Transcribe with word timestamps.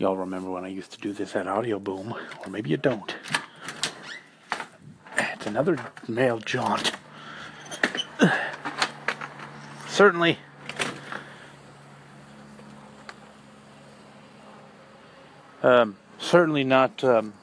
Y'all 0.00 0.16
remember 0.16 0.50
when 0.50 0.64
I 0.64 0.68
used 0.68 0.92
to 0.92 0.98
do 0.98 1.12
this 1.12 1.36
at 1.36 1.44
Audioboom, 1.44 2.18
or 2.42 2.50
maybe 2.50 2.70
you 2.70 2.78
don't. 2.78 3.14
It's 5.14 5.46
another 5.46 5.78
mail 6.08 6.38
jaunt. 6.38 6.92
Certainly. 9.88 10.38
Um, 15.62 15.98
certainly 16.18 16.64
not. 16.64 17.04
Um, 17.04 17.34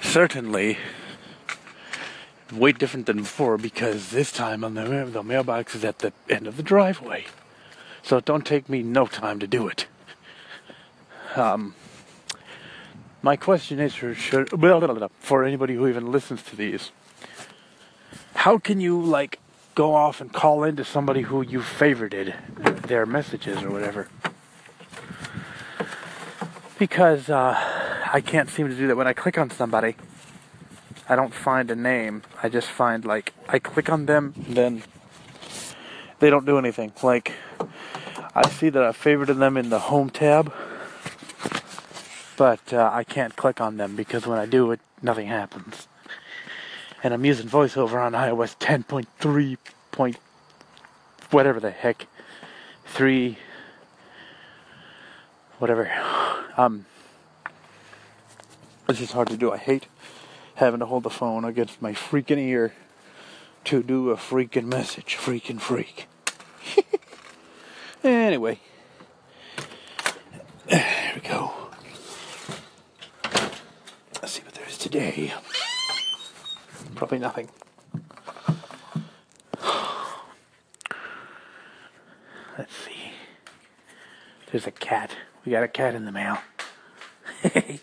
certainly 0.00 0.78
way 2.50 2.72
different 2.72 3.04
than 3.04 3.18
before 3.18 3.58
because 3.58 4.08
this 4.08 4.32
time 4.32 4.64
on 4.64 4.72
the, 4.72 5.04
the 5.12 5.22
mailbox 5.22 5.74
is 5.74 5.84
at 5.84 5.98
the 5.98 6.14
end 6.30 6.46
of 6.46 6.56
the 6.56 6.62
driveway. 6.62 7.26
So 8.02 8.16
it 8.16 8.24
don't 8.24 8.46
take 8.46 8.68
me 8.68 8.82
no 8.82 9.06
time 9.06 9.38
to 9.40 9.46
do 9.46 9.68
it. 9.68 9.86
Um, 11.36 11.74
my 13.22 13.36
question 13.36 13.78
is 13.78 13.94
for, 13.94 14.14
for 14.14 15.44
anybody 15.44 15.74
who 15.74 15.86
even 15.86 16.10
listens 16.10 16.42
to 16.44 16.56
these. 16.56 16.90
How 18.34 18.58
can 18.58 18.80
you 18.80 19.00
like 19.00 19.38
go 19.74 19.94
off 19.94 20.20
and 20.20 20.32
call 20.32 20.64
into 20.64 20.84
somebody 20.84 21.22
who 21.22 21.42
you 21.42 21.60
favorited 21.60 22.34
their 22.86 23.04
messages 23.04 23.62
or 23.62 23.70
whatever? 23.70 24.08
Because 26.78 27.28
uh, 27.28 27.54
I 28.12 28.22
can't 28.22 28.48
seem 28.48 28.68
to 28.68 28.74
do 28.74 28.86
that 28.88 28.96
when 28.96 29.06
I 29.06 29.12
click 29.12 29.36
on 29.36 29.50
somebody. 29.50 29.96
I 31.08 31.16
don't 31.16 31.34
find 31.34 31.70
a 31.70 31.76
name. 31.76 32.22
I 32.42 32.48
just 32.48 32.68
find 32.68 33.04
like 33.04 33.34
I 33.48 33.58
click 33.58 33.90
on 33.90 34.06
them, 34.06 34.32
then 34.48 34.82
they 36.20 36.30
don't 36.30 36.46
do 36.46 36.56
anything. 36.56 36.92
Like 37.02 37.32
I 38.34 38.48
see 38.48 38.68
that 38.68 38.82
I 38.82 38.92
favorited 38.92 39.38
them 39.38 39.56
in 39.56 39.70
the 39.70 39.78
home 39.78 40.08
tab, 40.08 40.52
but 42.36 42.72
uh, 42.72 42.88
I 42.92 43.02
can't 43.02 43.34
click 43.34 43.60
on 43.60 43.76
them 43.76 43.96
because 43.96 44.26
when 44.26 44.38
I 44.38 44.46
do 44.46 44.70
it, 44.70 44.80
nothing 45.02 45.26
happens. 45.26 45.88
And 47.02 47.12
I'm 47.12 47.24
using 47.24 47.48
VoiceOver 47.48 48.00
on 48.00 48.12
iOS 48.12 48.56
10.3 48.58 49.56
point 49.90 50.16
whatever 51.30 51.60
the 51.60 51.70
heck 51.70 52.06
three 52.86 53.38
whatever. 55.58 55.90
Um, 56.56 56.86
it's 58.88 58.98
just 58.98 59.12
hard 59.12 59.28
to 59.28 59.36
do. 59.36 59.52
I 59.52 59.56
hate 59.56 59.86
having 60.54 60.80
to 60.80 60.86
hold 60.86 61.02
the 61.02 61.10
phone 61.10 61.44
against 61.44 61.80
my 61.80 61.92
freaking 61.92 62.38
ear 62.38 62.74
to 63.64 63.82
do 63.82 64.10
a 64.10 64.16
freaking 64.16 64.66
message. 64.66 65.16
Freaking 65.16 65.60
freak. 65.60 66.06
Anyway. 68.30 68.60
There 70.68 71.12
we 71.16 71.20
go. 71.28 71.52
Let's 74.22 74.30
see 74.34 74.42
what 74.42 74.54
there 74.54 74.68
is 74.68 74.78
today. 74.78 75.34
Probably 76.94 77.18
nothing. 77.18 77.48
Let's 82.56 82.72
see. 82.72 83.10
There's 84.52 84.68
a 84.68 84.70
cat. 84.70 85.16
We 85.44 85.50
got 85.50 85.64
a 85.64 85.68
cat 85.68 85.96
in 85.96 86.04
the 86.04 86.12
mail. 86.12 86.38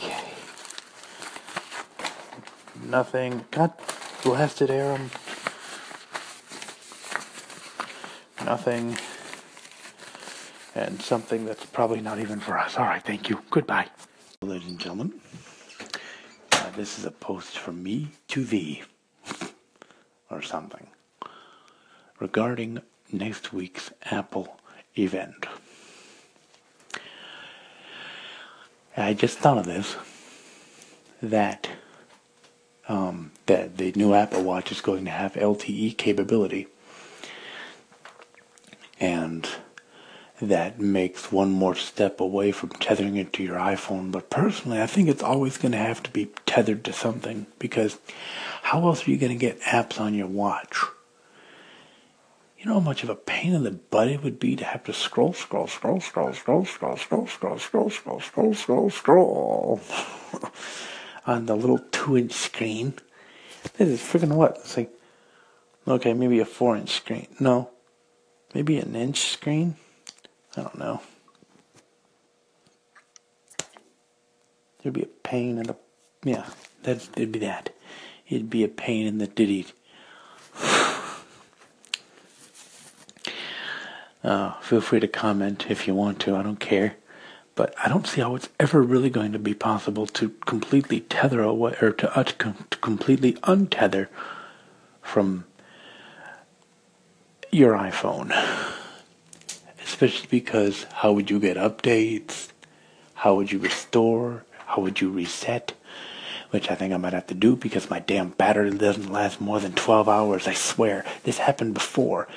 Okay. 0.00 0.22
Nothing. 2.86 3.44
God 3.50 3.72
blasted 4.22 4.70
Aram. 4.70 5.10
Nothing. 8.48 8.96
And 10.74 11.02
something 11.02 11.44
that's 11.44 11.66
probably 11.66 12.00
not 12.00 12.18
even 12.18 12.40
for 12.40 12.56
us. 12.56 12.78
All 12.78 12.86
right, 12.86 13.04
thank 13.04 13.28
you. 13.28 13.42
Goodbye. 13.50 13.88
Ladies 14.40 14.68
and 14.68 14.78
gentlemen, 14.78 15.20
uh, 16.52 16.70
this 16.70 16.98
is 16.98 17.04
a 17.04 17.10
post 17.10 17.58
from 17.58 17.82
me 17.82 18.08
to 18.28 18.42
thee, 18.42 18.84
or 20.30 20.40
something, 20.40 20.86
regarding 22.20 22.80
next 23.12 23.52
week's 23.52 23.90
Apple 24.04 24.56
event. 24.96 25.44
I 28.96 29.12
just 29.12 29.36
thought 29.40 29.58
of 29.58 29.66
this 29.66 29.94
that 31.22 31.68
um, 32.88 33.32
that 33.44 33.76
the 33.76 33.92
new 33.94 34.14
Apple 34.14 34.42
Watch 34.42 34.72
is 34.72 34.80
going 34.80 35.04
to 35.04 35.10
have 35.10 35.34
LTE 35.34 35.98
capability. 35.98 36.66
And 39.00 39.48
that 40.40 40.80
makes 40.80 41.32
one 41.32 41.50
more 41.50 41.74
step 41.74 42.20
away 42.20 42.52
from 42.52 42.70
tethering 42.70 43.16
it 43.16 43.32
to 43.34 43.42
your 43.42 43.56
iPhone. 43.56 44.12
But 44.12 44.30
personally, 44.30 44.80
I 44.80 44.86
think 44.86 45.08
it's 45.08 45.22
always 45.22 45.58
going 45.58 45.72
to 45.72 45.78
have 45.78 46.02
to 46.04 46.10
be 46.10 46.30
tethered 46.46 46.84
to 46.84 46.92
something 46.92 47.46
because 47.58 47.98
how 48.62 48.86
else 48.86 49.06
are 49.06 49.10
you 49.10 49.18
going 49.18 49.32
to 49.32 49.38
get 49.38 49.60
apps 49.62 50.00
on 50.00 50.14
your 50.14 50.28
watch? 50.28 50.84
You 52.58 52.66
know 52.66 52.74
how 52.74 52.80
much 52.80 53.04
of 53.04 53.08
a 53.08 53.14
pain 53.14 53.54
in 53.54 53.62
the 53.62 53.70
butt 53.70 54.08
it 54.08 54.22
would 54.24 54.40
be 54.40 54.56
to 54.56 54.64
have 54.64 54.82
to 54.84 54.92
scroll, 54.92 55.32
scroll, 55.32 55.68
scroll, 55.68 56.00
scroll, 56.00 56.32
scroll, 56.32 56.66
scroll, 56.66 57.26
scroll, 57.26 57.26
scroll, 57.26 57.58
scroll, 57.58 57.90
scroll, 57.90 58.20
scroll, 58.20 58.54
scroll, 58.54 58.90
scroll 58.90 59.80
on 61.26 61.46
the 61.46 61.54
little 61.54 61.78
two 61.92 62.16
inch 62.16 62.32
screen. 62.32 62.94
This 63.76 63.88
is 63.88 64.00
freaking 64.00 64.34
what? 64.34 64.56
It's 64.58 64.76
like, 64.76 64.92
okay, 65.86 66.14
maybe 66.14 66.40
a 66.40 66.44
four 66.44 66.76
inch 66.76 66.90
screen. 66.90 67.28
No, 67.38 67.70
maybe 68.54 68.78
an 68.78 68.94
inch 68.94 69.30
screen. 69.30 69.76
I 70.56 70.62
don't 70.62 70.78
know. 70.78 71.02
There'd 74.82 74.94
be 74.94 75.02
a 75.02 75.06
pain 75.06 75.58
in 75.58 75.64
the, 75.64 75.76
yeah, 76.24 76.46
that 76.84 77.08
it'd 77.16 77.32
be 77.32 77.40
that. 77.40 77.70
It'd 78.28 78.50
be 78.50 78.64
a 78.64 78.68
pain 78.68 79.06
in 79.06 79.18
the 79.18 79.26
ditty. 79.26 79.66
Uh, 84.24 84.52
feel 84.60 84.80
free 84.80 84.98
to 84.98 85.06
comment 85.06 85.66
if 85.70 85.86
you 85.86 85.94
want 85.94 86.18
to. 86.18 86.34
I 86.34 86.42
don't 86.42 86.58
care. 86.58 86.96
But 87.54 87.72
I 87.82 87.88
don't 87.88 88.06
see 88.06 88.20
how 88.20 88.34
it's 88.34 88.48
ever 88.60 88.82
really 88.82 89.10
going 89.10 89.32
to 89.32 89.38
be 89.38 89.54
possible 89.54 90.06
to 90.06 90.30
completely 90.44 91.00
tether 91.02 91.40
away 91.40 91.76
or 91.80 91.92
to, 91.92 92.18
uh, 92.18 92.24
to 92.24 92.54
completely 92.80 93.34
untether 93.34 94.08
from 95.02 95.44
your 97.50 97.74
iPhone. 97.74 98.32
Especially 99.82 100.28
because 100.30 100.84
how 100.92 101.12
would 101.12 101.30
you 101.30 101.40
get 101.40 101.56
updates? 101.56 102.48
How 103.14 103.34
would 103.34 103.50
you 103.50 103.58
restore? 103.58 104.44
How 104.66 104.82
would 104.82 105.00
you 105.00 105.10
reset? 105.10 105.72
Which 106.50 106.70
I 106.70 106.74
think 106.74 106.94
I 106.94 106.98
might 106.98 107.12
have 107.12 107.26
to 107.28 107.34
do 107.34 107.56
because 107.56 107.90
my 107.90 107.98
damn 107.98 108.30
battery 108.30 108.70
doesn't 108.70 109.12
last 109.12 109.40
more 109.40 109.60
than 109.60 109.72
12 109.72 110.08
hours. 110.08 110.46
I 110.46 110.54
swear. 110.54 111.04
This 111.24 111.38
happened 111.38 111.74
before. 111.74 112.28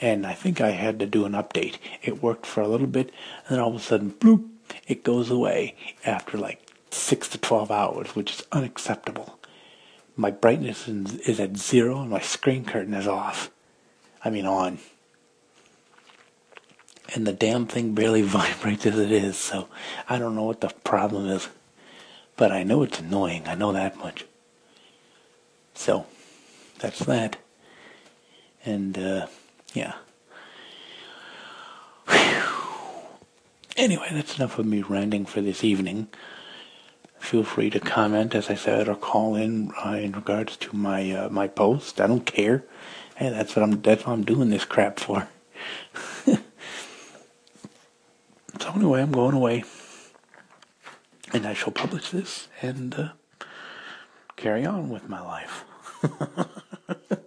And 0.00 0.26
I 0.26 0.34
think 0.34 0.60
I 0.60 0.70
had 0.70 0.98
to 0.98 1.06
do 1.06 1.24
an 1.24 1.32
update. 1.32 1.76
It 2.02 2.22
worked 2.22 2.46
for 2.46 2.60
a 2.60 2.68
little 2.68 2.86
bit, 2.86 3.10
and 3.46 3.54
then 3.56 3.60
all 3.60 3.70
of 3.70 3.76
a 3.76 3.78
sudden, 3.80 4.12
bloop, 4.12 4.48
it 4.86 5.04
goes 5.04 5.30
away 5.30 5.76
after 6.04 6.36
like 6.36 6.68
6 6.90 7.28
to 7.28 7.38
12 7.38 7.70
hours, 7.70 8.16
which 8.16 8.32
is 8.32 8.46
unacceptable. 8.52 9.38
My 10.16 10.30
brightness 10.30 10.88
is 10.88 11.40
at 11.40 11.56
zero 11.56 12.00
and 12.00 12.10
my 12.10 12.20
screen 12.20 12.64
curtain 12.64 12.94
is 12.94 13.06
off. 13.06 13.50
I 14.24 14.30
mean, 14.30 14.46
on. 14.46 14.78
And 17.14 17.26
the 17.26 17.32
damn 17.32 17.66
thing 17.66 17.94
barely 17.94 18.22
vibrates 18.22 18.86
as 18.86 18.98
it 18.98 19.12
is, 19.12 19.36
so 19.36 19.68
I 20.08 20.18
don't 20.18 20.34
know 20.34 20.44
what 20.44 20.60
the 20.60 20.72
problem 20.82 21.26
is. 21.26 21.48
But 22.36 22.50
I 22.50 22.64
know 22.64 22.82
it's 22.82 22.98
annoying, 22.98 23.46
I 23.46 23.54
know 23.54 23.72
that 23.72 23.96
much. 23.96 24.24
So, 25.74 26.06
that's 26.78 27.00
that. 27.00 27.36
And, 28.64 28.98
uh, 28.98 29.26
yeah. 29.74 29.94
Anyway, 33.76 34.08
that's 34.12 34.36
enough 34.36 34.58
of 34.58 34.66
me 34.66 34.82
ranting 34.82 35.26
for 35.26 35.40
this 35.40 35.64
evening. 35.64 36.08
Feel 37.24 37.42
free 37.42 37.70
to 37.70 37.80
comment, 37.80 38.34
as 38.34 38.50
I 38.50 38.54
said, 38.54 38.86
or 38.86 38.94
call 38.94 39.34
in 39.34 39.72
uh, 39.82 39.92
in 39.92 40.12
regards 40.12 40.58
to 40.58 40.76
my 40.76 41.10
uh, 41.10 41.30
my 41.30 41.48
post. 41.48 41.98
I 41.98 42.06
don't 42.06 42.26
care. 42.26 42.64
Hey, 43.16 43.30
that's 43.30 43.56
what 43.56 43.62
I'm. 43.62 43.80
That's 43.80 44.04
what 44.04 44.12
I'm 44.12 44.24
doing 44.24 44.50
this 44.50 44.66
crap 44.66 45.00
for. 45.00 45.26
so 46.26 46.36
anyway, 48.76 49.00
I'm 49.00 49.10
going 49.10 49.34
away, 49.34 49.64
and 51.32 51.46
I 51.46 51.54
shall 51.54 51.72
publish 51.72 52.10
this 52.10 52.48
and 52.60 52.94
uh, 52.94 53.08
carry 54.36 54.66
on 54.66 54.90
with 54.90 55.08
my 55.08 55.22
life. 55.22 55.64